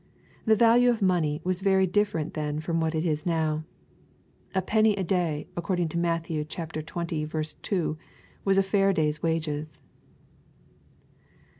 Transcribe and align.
The 0.45 0.55
value 0.55 0.89
of 0.89 1.03
money 1.03 1.41
was 1.43 1.61
very 1.61 1.85
different 1.85 2.33
then 2.33 2.59
from 2.59 2.81
what 2.81 2.95
it 2.95 3.05
is 3.05 3.23
now. 3.23 3.65
A" 4.55 4.61
penny 4.63 4.95
a 4.95 5.03
day," 5.03 5.45
according 5.55 5.89
to 5.89 5.99
Matthew 5.99 6.43
xx. 6.43 7.61
2, 7.61 7.97
was 8.43 8.57
a 8.57 8.63
fair 8.63 8.93
day's 8.93 9.19
'^ 9.19 9.21
wages. 9.21 9.79